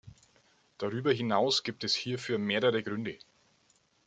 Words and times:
Darüber 0.79 1.11
hinaus 1.13 1.61
gibt 1.61 1.83
es 1.83 1.93
hierfür 1.93 2.39
mehrere 2.39 2.81
Gründe. 2.81 3.19